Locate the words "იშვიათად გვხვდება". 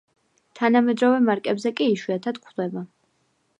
1.99-2.87